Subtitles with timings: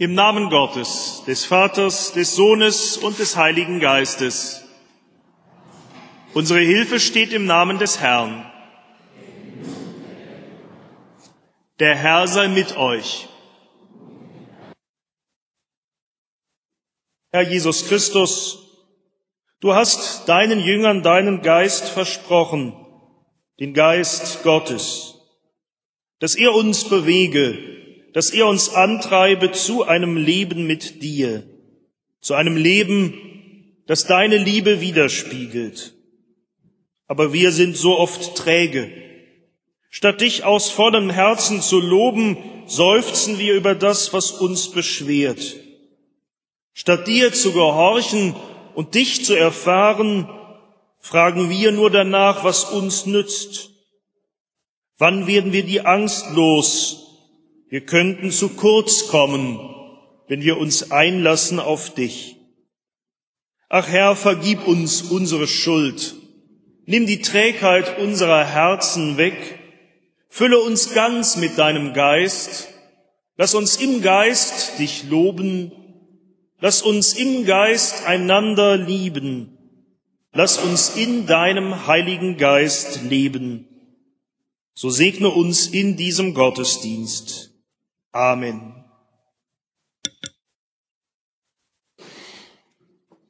[0.00, 4.64] Im Namen Gottes, des Vaters, des Sohnes und des Heiligen Geistes.
[6.32, 8.50] Unsere Hilfe steht im Namen des Herrn.
[11.80, 13.28] Der Herr sei mit euch.
[17.30, 18.58] Herr Jesus Christus,
[19.60, 22.74] du hast deinen Jüngern deinen Geist versprochen,
[23.58, 25.16] den Geist Gottes,
[26.20, 27.79] dass er uns bewege,
[28.12, 31.44] dass er uns antreibe zu einem Leben mit dir,
[32.20, 33.14] zu einem Leben,
[33.86, 35.94] das deine Liebe widerspiegelt.
[37.06, 38.92] Aber wir sind so oft träge.
[39.88, 45.56] Statt dich aus vollem Herzen zu loben, seufzen wir über das, was uns beschwert.
[46.72, 48.36] Statt dir zu gehorchen
[48.74, 50.28] und dich zu erfahren,
[51.00, 53.70] fragen wir nur danach, was uns nützt.
[54.96, 57.09] Wann werden wir die Angst los?
[57.70, 59.60] Wir könnten zu kurz kommen,
[60.26, 62.36] wenn wir uns einlassen auf dich.
[63.68, 66.16] Ach Herr, vergib uns unsere Schuld.
[66.86, 69.60] Nimm die Trägheit unserer Herzen weg.
[70.28, 72.66] Fülle uns ganz mit deinem Geist.
[73.36, 75.70] Lass uns im Geist dich loben.
[76.58, 79.56] Lass uns im Geist einander lieben.
[80.32, 83.68] Lass uns in deinem Heiligen Geist leben.
[84.74, 87.49] So segne uns in diesem Gottesdienst.
[88.12, 88.84] Amen.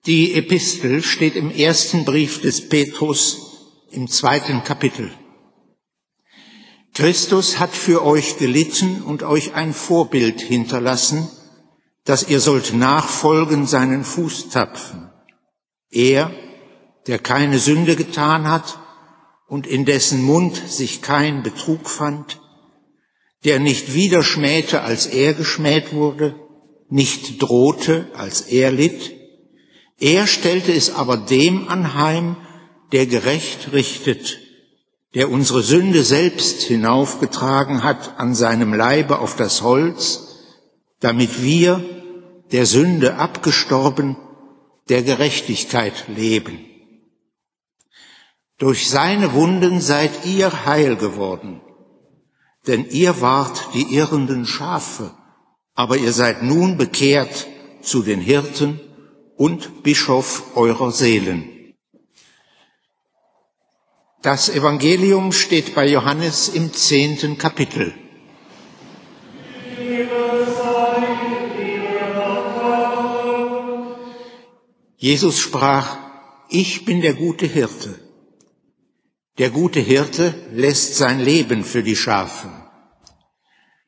[0.06, 5.10] Die Epistel steht im ersten Brief des Petrus im zweiten Kapitel.
[6.94, 11.28] Christus hat für euch gelitten und euch ein Vorbild hinterlassen,
[12.04, 15.10] dass ihr sollt nachfolgen seinen Fußtapfen.
[15.90, 16.32] Er,
[17.06, 18.78] der keine Sünde getan hat
[19.46, 22.40] und in dessen Mund sich kein Betrug fand,
[23.44, 26.34] der nicht wieder schmähte, als er geschmäht wurde,
[26.88, 29.12] nicht drohte, als er litt,
[29.98, 32.36] er stellte es aber dem anheim,
[32.92, 34.38] der gerecht richtet,
[35.14, 40.38] der unsere Sünde selbst hinaufgetragen hat an seinem Leibe auf das Holz,
[41.00, 41.84] damit wir,
[42.52, 44.16] der Sünde abgestorben,
[44.88, 46.64] der Gerechtigkeit leben.
[48.58, 51.60] Durch seine Wunden seid ihr heil geworden,
[52.66, 55.10] denn ihr wart die irrenden Schafe,
[55.74, 57.46] aber ihr seid nun bekehrt
[57.82, 58.80] zu den Hirten
[59.36, 61.74] und Bischof eurer Seelen.
[64.22, 67.94] Das Evangelium steht bei Johannes im zehnten Kapitel.
[74.98, 75.96] Jesus sprach,
[76.50, 78.09] ich bin der gute Hirte.
[79.40, 82.50] Der gute Hirte lässt sein Leben für die Schafe.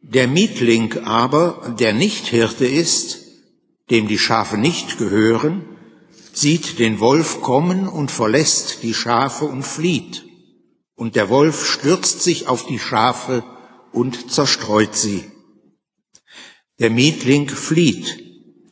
[0.01, 3.19] Der Mietling aber, der nicht Hirte ist,
[3.91, 5.67] dem die Schafe nicht gehören,
[6.33, 10.25] sieht den Wolf kommen und verlässt die Schafe und flieht.
[10.95, 13.45] Und der Wolf stürzt sich auf die Schafe
[13.93, 15.23] und zerstreut sie.
[16.79, 18.25] Der Mietling flieht,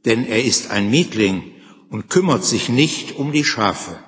[0.07, 1.43] denn er ist ein Mietling
[1.91, 3.99] und kümmert sich nicht um die Schafe.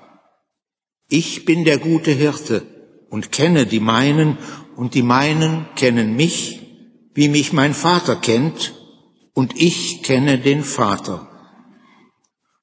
[1.15, 2.63] Ich bin der gute Hirte
[3.11, 4.39] und kenne die meinen,
[4.77, 6.63] und die meinen kennen mich,
[7.13, 8.73] wie mich mein Vater kennt,
[9.35, 11.29] und ich kenne den Vater.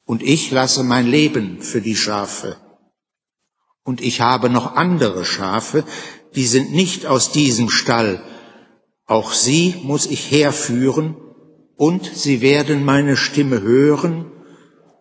[0.03, 2.57] Und ich lasse mein Leben für die Schafe.
[3.83, 5.83] Und ich habe noch andere Schafe,
[6.33, 8.19] die sind nicht aus diesem Stall.
[9.05, 11.15] Auch sie muss ich herführen,
[11.75, 14.31] und sie werden meine Stimme hören,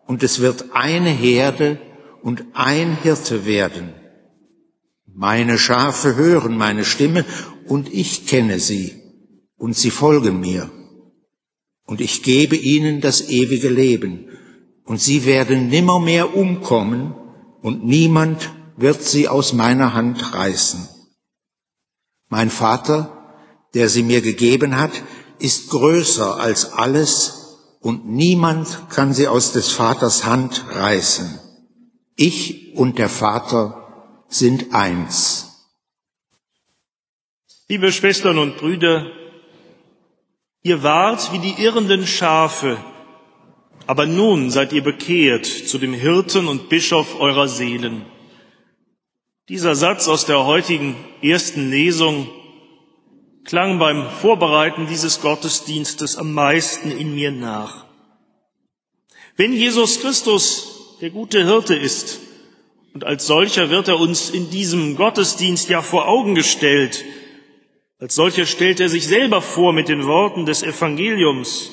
[0.06, 1.80] und es wird eine Herde
[2.22, 3.92] und ein Hirte werden.
[5.06, 7.24] Meine Schafe hören meine Stimme,
[7.66, 8.94] und ich kenne sie,
[9.56, 10.70] und sie folgen mir
[11.88, 14.28] und ich gebe ihnen das ewige Leben,
[14.84, 17.14] und sie werden nimmermehr umkommen,
[17.62, 20.86] und niemand wird sie aus meiner Hand reißen.
[22.28, 23.34] Mein Vater,
[23.72, 24.90] der sie mir gegeben hat,
[25.38, 31.40] ist größer als alles, und niemand kann sie aus des Vaters Hand reißen.
[32.20, 35.70] Ich und der Vater sind eins.
[37.68, 39.06] Liebe Schwestern und Brüder,
[40.62, 42.76] Ihr wart wie die irrenden Schafe,
[43.86, 48.04] aber nun seid ihr bekehrt zu dem Hirten und Bischof eurer Seelen.
[49.48, 52.28] Dieser Satz aus der heutigen ersten Lesung
[53.44, 57.86] klang beim Vorbereiten dieses Gottesdienstes am meisten in mir nach.
[59.36, 60.67] Wenn Jesus Christus
[61.00, 62.20] der gute Hirte ist,
[62.94, 67.04] und als solcher wird er uns in diesem Gottesdienst ja vor Augen gestellt,
[68.00, 71.70] als solcher stellt er sich selber vor mit den Worten des Evangeliums.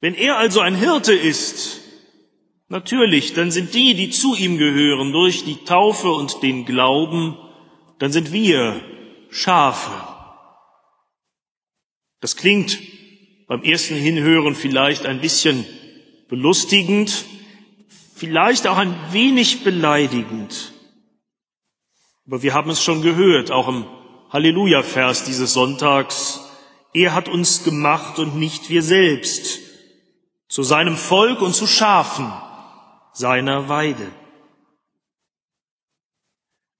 [0.00, 1.80] Wenn er also ein Hirte ist,
[2.68, 7.36] natürlich, dann sind die, die zu ihm gehören, durch die Taufe und den Glauben,
[7.98, 8.80] dann sind wir
[9.30, 9.92] Schafe.
[12.20, 12.78] Das klingt
[13.46, 15.64] beim ersten Hinhören vielleicht ein bisschen
[16.28, 17.26] belustigend,
[18.22, 20.72] vielleicht auch ein wenig beleidigend.
[22.24, 23.84] Aber wir haben es schon gehört, auch im
[24.30, 26.40] Halleluja-Vers dieses Sonntags.
[26.94, 29.58] Er hat uns gemacht und nicht wir selbst
[30.46, 32.32] zu seinem Volk und zu Schafen
[33.12, 34.12] seiner Weide.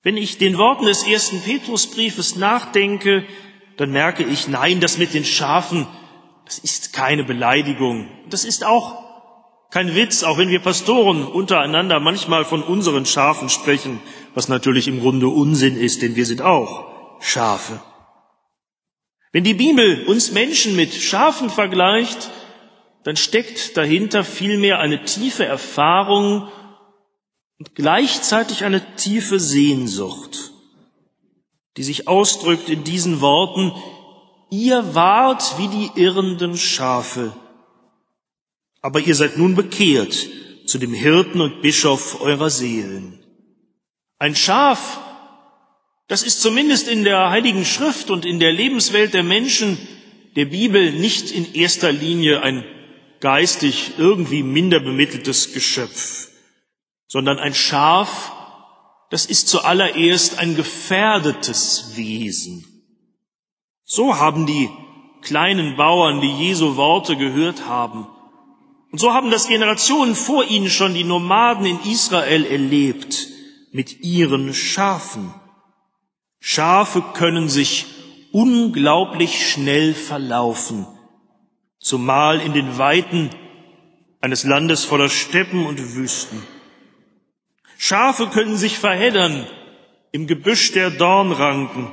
[0.05, 3.27] Wenn ich den Worten des ersten Petrusbriefes nachdenke,
[3.79, 5.89] dann merke ich, nein, das mit den Schafen,
[6.45, 8.09] das ist keine Beleidigung.
[8.31, 9.02] Das ist auch
[9.73, 14.01] kein Witz, auch wenn wir Pastoren untereinander manchmal von unseren Schafen sprechen,
[14.35, 17.83] was natürlich im Grunde Unsinn ist, denn wir sind auch Schafe.
[19.33, 22.31] Wenn die Bibel uns Menschen mit Schafen vergleicht,
[23.05, 26.49] dann steckt dahinter vielmehr eine tiefe Erfahrung
[27.59, 30.53] und gleichzeitig eine tiefe Sehnsucht,
[31.79, 33.73] die sich ausdrückt in diesen Worten,
[34.51, 37.33] ihr wart wie die irrenden Schafe,
[38.83, 40.29] aber ihr seid nun bekehrt
[40.67, 43.25] zu dem Hirten und Bischof eurer Seelen.
[44.19, 45.01] Ein Schaf,
[46.09, 49.79] das ist zumindest in der Heiligen Schrift und in der Lebenswelt der Menschen
[50.37, 52.65] der Bibel nicht in erster Linie ein
[53.21, 56.29] geistig irgendwie minder bemitteltes Geschöpf,
[57.07, 58.33] sondern ein Schaf,
[59.11, 62.65] das ist zuallererst ein gefährdetes Wesen.
[63.85, 64.71] So haben die
[65.21, 68.07] kleinen Bauern, die Jesu Worte gehört haben.
[68.93, 73.27] Und so haben das Generationen vor ihnen schon die Nomaden in Israel erlebt
[73.73, 75.35] mit ihren Schafen.
[76.39, 77.87] Schafe können sich
[78.31, 80.87] unglaublich schnell verlaufen
[81.83, 83.31] zumal in den Weiten
[84.21, 86.43] eines Landes voller Steppen und Wüsten.
[87.77, 89.47] Schafe können sich verheddern
[90.13, 91.91] im Gebüsch der Dornranken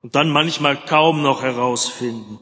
[0.00, 2.38] und dann manchmal kaum noch herausfinden.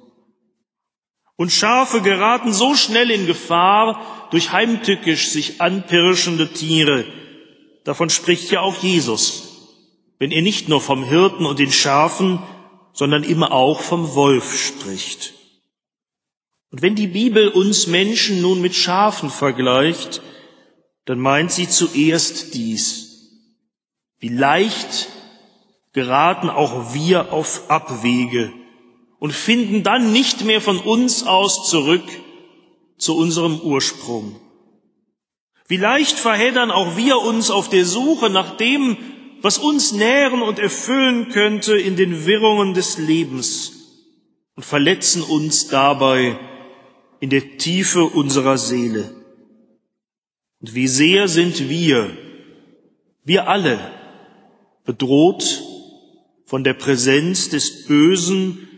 [1.36, 7.04] Und Schafe geraten so schnell in Gefahr durch heimtückisch sich anpirschende Tiere.
[7.82, 9.76] Davon spricht ja auch Jesus,
[10.18, 12.42] wenn er nicht nur vom Hirten und den Schafen,
[12.92, 15.34] sondern immer auch vom Wolf spricht.
[16.70, 20.22] Und wenn die Bibel uns Menschen nun mit Schafen vergleicht,
[21.04, 23.04] dann meint sie zuerst dies.
[24.18, 25.08] Wie leicht
[25.92, 28.52] geraten auch wir auf Abwege
[29.24, 32.04] und finden dann nicht mehr von uns aus zurück
[32.98, 34.38] zu unserem Ursprung.
[35.66, 38.98] Wie leicht verheddern auch wir uns auf der Suche nach dem,
[39.40, 43.72] was uns nähren und erfüllen könnte in den Wirrungen des Lebens
[44.56, 46.38] und verletzen uns dabei
[47.20, 49.10] in der Tiefe unserer Seele.
[50.60, 52.14] Und wie sehr sind wir,
[53.22, 53.78] wir alle,
[54.84, 55.62] bedroht
[56.44, 58.68] von der Präsenz des Bösen,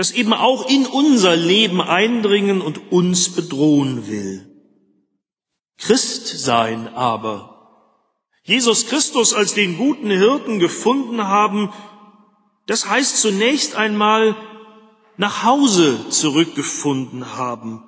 [0.00, 4.48] das eben auch in unser Leben eindringen und uns bedrohen will.
[5.76, 7.98] Christ sein aber,
[8.42, 11.70] Jesus Christus als den guten Hirten gefunden haben,
[12.66, 14.34] das heißt zunächst einmal
[15.18, 17.84] nach Hause zurückgefunden haben,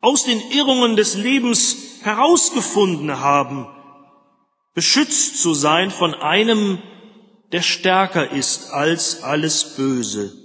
[0.00, 3.68] aus den Irrungen des Lebens herausgefunden haben,
[4.74, 6.82] beschützt zu sein von einem,
[7.52, 10.39] der stärker ist als alles Böse.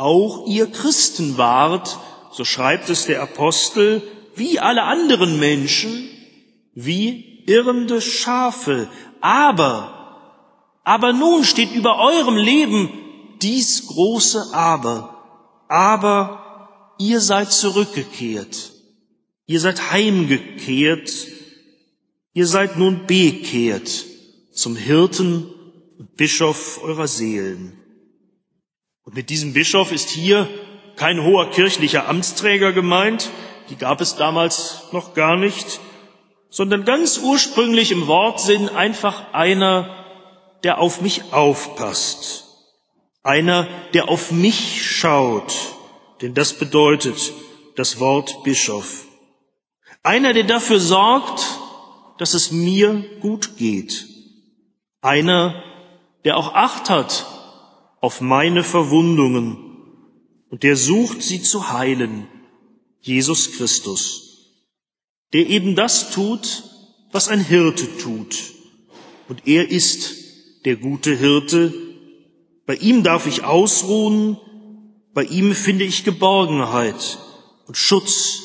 [0.00, 1.98] Auch ihr Christen wart,
[2.32, 4.00] so schreibt es der Apostel,
[4.34, 6.08] wie alle anderen Menschen,
[6.72, 8.88] wie irrende Schafe.
[9.20, 12.88] Aber, aber nun steht über eurem Leben
[13.42, 15.66] dies große Aber.
[15.68, 18.72] Aber ihr seid zurückgekehrt.
[19.44, 21.12] Ihr seid heimgekehrt.
[22.32, 24.06] Ihr seid nun bekehrt
[24.50, 25.46] zum Hirten
[25.98, 27.79] und Bischof eurer Seelen.
[29.04, 30.48] Und mit diesem Bischof ist hier
[30.96, 33.30] kein hoher kirchlicher Amtsträger gemeint,
[33.70, 35.80] die gab es damals noch gar nicht,
[36.50, 39.96] sondern ganz ursprünglich im Wortsinn einfach einer,
[40.64, 42.44] der auf mich aufpasst,
[43.22, 45.54] einer, der auf mich schaut,
[46.20, 47.32] denn das bedeutet
[47.76, 49.06] das Wort Bischof.
[50.02, 51.46] Einer, der dafür sorgt,
[52.18, 54.06] dass es mir gut geht.
[55.00, 55.62] Einer,
[56.24, 57.39] der auch Acht hat
[58.00, 59.56] auf meine Verwundungen
[60.50, 62.26] und der sucht, sie zu heilen.
[63.02, 64.52] Jesus Christus,
[65.32, 66.64] der eben das tut,
[67.12, 68.36] was ein Hirte tut.
[69.28, 70.14] Und er ist
[70.64, 71.72] der gute Hirte,
[72.66, 74.36] bei ihm darf ich ausruhen,
[75.14, 77.18] bei ihm finde ich Geborgenheit
[77.66, 78.42] und Schutz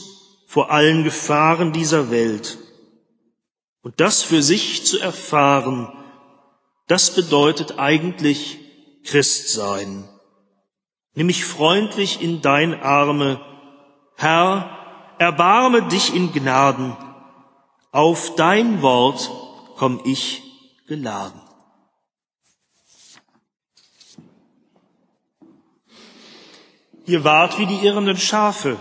[0.47, 2.57] vor allen Gefahren dieser Welt.
[3.81, 5.91] Und das für sich zu erfahren,
[6.87, 8.64] das bedeutet eigentlich
[9.05, 10.03] Christsein.
[11.13, 13.39] Nimm mich freundlich in dein Arme.
[14.17, 16.95] Herr, erbarme dich in Gnaden.
[17.91, 19.31] Auf dein Wort
[19.77, 20.41] komm ich
[20.87, 21.39] geladen.
[27.07, 28.77] Ihr wart wie die irrenden Schafe,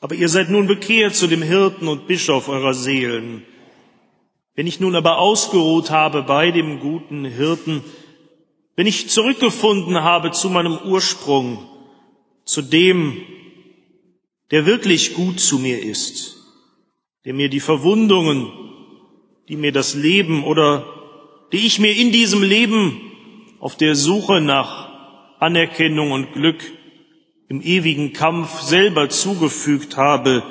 [0.00, 3.46] aber ihr seid nun bekehrt zu dem Hirten und Bischof eurer Seelen.
[4.56, 7.84] Wenn ich nun aber ausgeruht habe bei dem guten Hirten,
[8.76, 11.68] wenn ich zurückgefunden habe zu meinem Ursprung,
[12.44, 13.22] zu dem,
[14.50, 16.36] der wirklich gut zu mir ist,
[17.24, 18.50] der mir die Verwundungen,
[19.48, 20.86] die mir das Leben oder
[21.52, 23.00] die ich mir in diesem Leben
[23.58, 24.88] auf der Suche nach
[25.38, 26.62] Anerkennung und Glück
[27.48, 30.44] im ewigen Kampf selber zugefügt habe,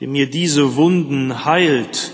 [0.00, 2.12] der mir diese Wunden heilt,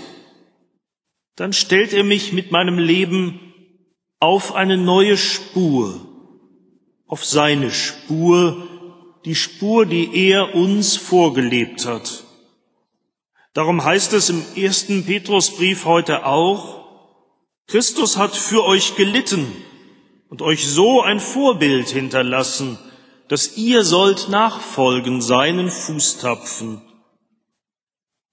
[1.35, 3.46] dann stellt er mich mit meinem Leben
[4.19, 6.01] auf eine neue Spur,
[7.05, 8.67] auf seine Spur,
[9.25, 12.23] die Spur, die er uns vorgelebt hat.
[13.53, 16.85] Darum heißt es im ersten Petrusbrief heute auch,
[17.67, 19.51] Christus hat für euch gelitten
[20.29, 22.77] und euch so ein Vorbild hinterlassen,
[23.27, 26.81] dass ihr sollt nachfolgen seinen Fußtapfen.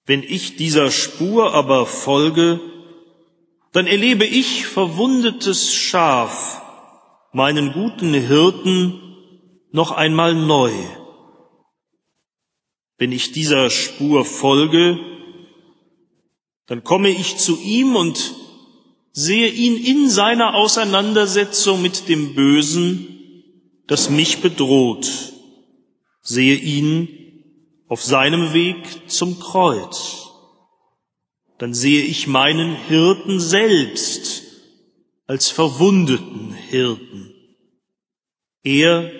[0.05, 2.59] Wenn ich dieser Spur aber folge,
[3.75, 6.61] dann erlebe ich verwundetes Schaf,
[7.33, 9.01] meinen guten Hirten,
[9.71, 10.71] noch einmal neu.
[12.97, 14.97] Wenn ich dieser Spur folge,
[16.67, 18.35] dann komme ich zu ihm und
[19.11, 23.11] sehe ihn in seiner Auseinandersetzung mit dem Bösen
[23.87, 25.07] das mich bedroht.
[26.21, 27.09] Sehe ihn
[27.87, 30.24] auf seinem Weg zum Kreuz.
[31.57, 34.43] Dann sehe ich meinen Hirten selbst
[35.27, 37.33] als verwundeten Hirten.
[38.63, 39.11] Er,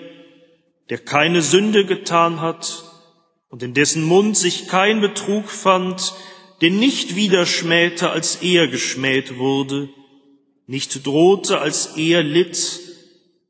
[0.90, 2.84] der keine Sünde getan hat
[3.48, 6.14] und in dessen Mund sich kein Betrug fand,
[6.60, 9.88] den nicht wieder schmähte, als er geschmäht wurde,
[10.66, 12.80] nicht drohte, als er litt,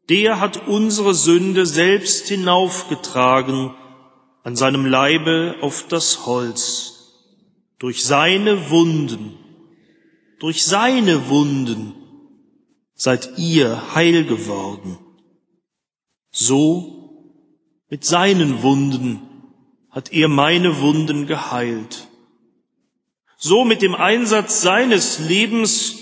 [0.09, 3.75] der hat unsere Sünde selbst hinaufgetragen
[4.43, 6.96] an seinem Leibe auf das Holz.
[7.79, 9.37] Durch seine Wunden,
[10.39, 11.95] durch seine Wunden
[12.95, 14.99] seid ihr heil geworden.
[16.31, 17.43] So
[17.89, 19.21] mit seinen Wunden
[19.91, 22.09] hat er meine Wunden geheilt.
[23.37, 25.97] So mit dem Einsatz seines Lebens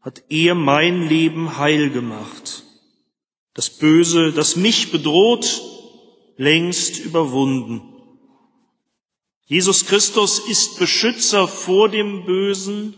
[0.00, 2.64] hat er mein Leben heil gemacht
[3.54, 5.62] das Böse, das mich bedroht,
[6.36, 7.93] längst überwunden.
[9.46, 12.94] Jesus Christus ist Beschützer vor dem Bösen,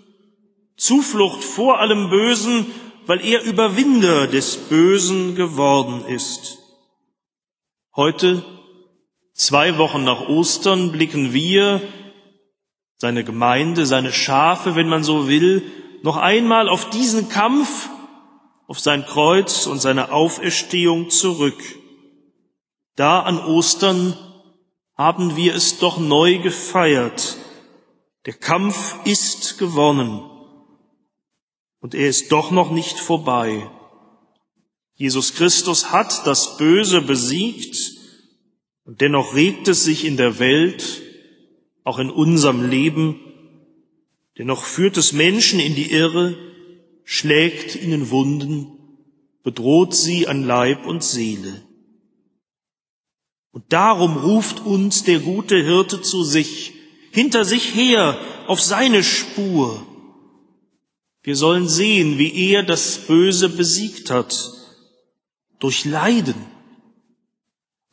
[0.76, 2.66] Zuflucht vor allem Bösen,
[3.06, 6.58] weil er Überwinder des Bösen geworden ist.
[7.96, 8.44] Heute,
[9.34, 11.80] zwei Wochen nach Ostern, blicken wir,
[12.98, 15.62] seine Gemeinde, seine Schafe, wenn man so will,
[16.02, 17.88] noch einmal auf diesen Kampf
[18.68, 21.60] auf sein Kreuz und seine Auferstehung zurück.
[22.94, 24.16] Da an Ostern
[24.96, 27.36] haben wir es doch neu gefeiert.
[28.24, 30.22] Der Kampf ist gewonnen
[31.80, 33.70] und er ist doch noch nicht vorbei.
[34.94, 37.76] Jesus Christus hat das Böse besiegt
[38.84, 41.02] und dennoch regt es sich in der Welt,
[41.84, 43.20] auch in unserem Leben,
[44.38, 46.36] dennoch führt es Menschen in die Irre,
[47.04, 48.72] schlägt ihnen Wunden,
[49.42, 51.65] bedroht sie an Leib und Seele.
[53.56, 56.74] Und darum ruft uns der gute Hirte zu sich,
[57.10, 59.80] hinter sich her, auf seine Spur.
[61.22, 64.52] Wir sollen sehen, wie er das Böse besiegt hat,
[65.58, 66.34] durch Leiden,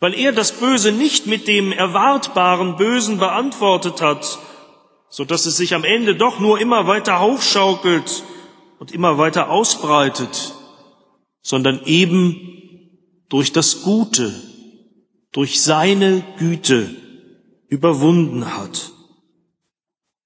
[0.01, 4.39] weil er das Böse nicht mit dem erwartbaren Bösen beantwortet hat,
[5.07, 8.23] so dass es sich am Ende doch nur immer weiter hochschaukelt
[8.79, 10.55] und immer weiter ausbreitet,
[11.41, 14.52] sondern eben durch das Gute,
[15.33, 16.95] durch seine Güte
[17.67, 18.93] überwunden hat.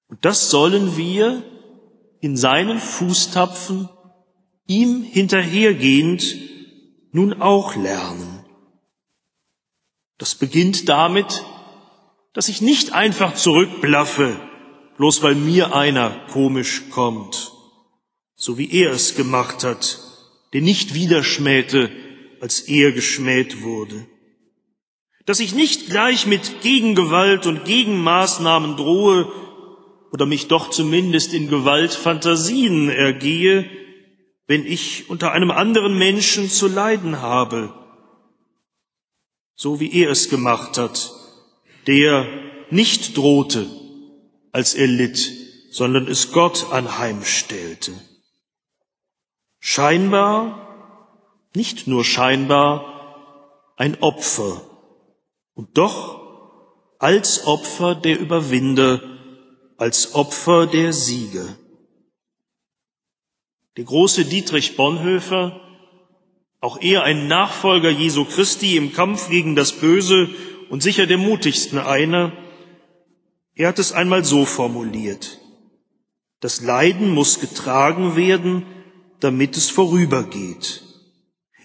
[0.06, 1.42] Und das sollen wir
[2.20, 3.88] in seinen Fußtapfen,
[4.66, 6.36] ihm hinterhergehend,
[7.10, 8.44] nun auch lernen.
[10.18, 11.44] Das beginnt damit,
[12.32, 14.38] dass ich nicht einfach zurückblaffe,
[14.96, 17.52] bloß weil mir einer komisch kommt
[18.38, 19.98] so wie er es gemacht hat,
[20.52, 21.90] der nicht wieder schmähte,
[22.40, 24.06] als er geschmäht wurde.
[25.28, 29.30] Dass ich nicht gleich mit Gegengewalt und Gegenmaßnahmen drohe
[30.10, 33.68] oder mich doch zumindest in Gewaltfantasien ergehe,
[34.46, 37.74] wenn ich unter einem anderen Menschen zu leiden habe,
[39.54, 41.12] so wie er es gemacht hat,
[41.86, 42.26] der
[42.70, 43.66] nicht drohte,
[44.52, 45.30] als er litt,
[45.70, 47.92] sondern es Gott anheimstellte.
[49.60, 54.62] Scheinbar, nicht nur scheinbar, ein Opfer
[55.58, 56.20] und doch
[57.00, 59.02] als Opfer der Überwinder,
[59.76, 61.56] als Opfer der Sieger.
[63.76, 65.60] Der große Dietrich Bonhoeffer,
[66.60, 70.28] auch er ein Nachfolger Jesu Christi im Kampf gegen das Böse
[70.70, 72.32] und sicher der mutigsten einer,
[73.56, 75.40] er hat es einmal so formuliert.
[76.38, 78.64] Das Leiden muss getragen werden,
[79.18, 80.84] damit es vorübergeht.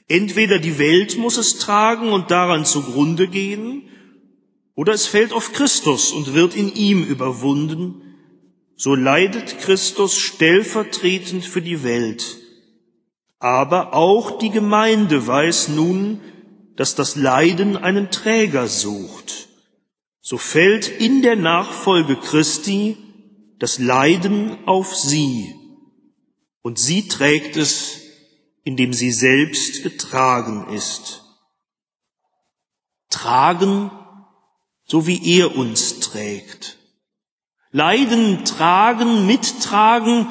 [0.07, 3.89] Entweder die Welt muss es tragen und daran zugrunde gehen,
[4.75, 8.01] oder es fällt auf Christus und wird in ihm überwunden,
[8.75, 12.39] so leidet Christus stellvertretend für die Welt.
[13.39, 16.21] Aber auch die Gemeinde weiß nun,
[16.75, 19.49] dass das Leiden einen Träger sucht.
[20.21, 22.97] So fällt in der Nachfolge Christi
[23.59, 25.53] das Leiden auf sie
[26.61, 28.02] und sie trägt es,
[28.63, 31.23] indem sie selbst getragen ist.
[33.09, 33.91] Tragen,
[34.85, 36.77] so wie er uns trägt.
[37.71, 40.27] Leiden, tragen, mittragen,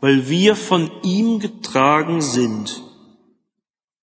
[0.00, 2.82] weil wir von ihm getragen sind.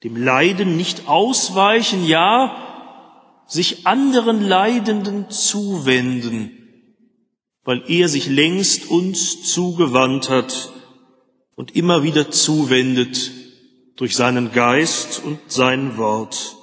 [0.04, 6.52] Dem Leiden nicht ausweichen, ja, sich anderen Leidenden zuwenden,
[7.64, 10.72] weil er sich längst uns zugewandt hat
[11.58, 13.32] und immer wieder zuwendet
[13.96, 16.56] durch seinen Geist und sein Wort.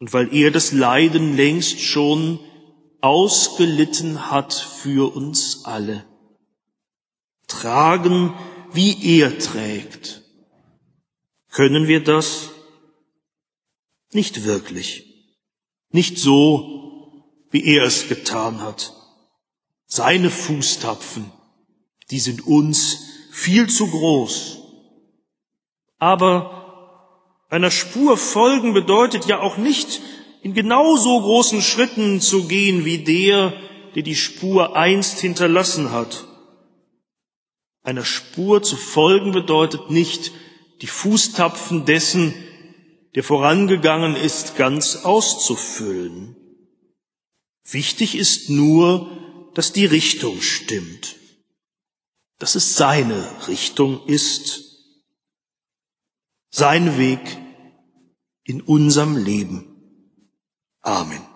[0.00, 2.40] Und weil er das Leiden längst schon
[3.02, 6.06] ausgelitten hat für uns alle.
[7.48, 8.34] Tragen,
[8.72, 10.22] wie er trägt.
[11.50, 12.48] Können wir das?
[14.12, 15.04] Nicht wirklich.
[15.90, 18.94] Nicht so, wie er es getan hat.
[19.84, 21.30] Seine Fußtapfen,
[22.10, 24.62] die sind uns viel zu groß.
[25.98, 30.00] Aber einer Spur folgen bedeutet ja auch nicht,
[30.42, 33.52] in genauso großen Schritten zu gehen wie der,
[33.94, 36.24] der die Spur einst hinterlassen hat.
[37.82, 40.32] Einer Spur zu folgen bedeutet nicht,
[40.80, 42.34] die Fußtapfen dessen,
[43.14, 46.36] der vorangegangen ist, ganz auszufüllen.
[47.68, 51.16] Wichtig ist nur, dass die Richtung stimmt,
[52.38, 54.62] dass es seine Richtung ist,
[56.50, 57.20] sein Weg
[58.44, 59.76] in unserem Leben.
[60.80, 61.35] Amen.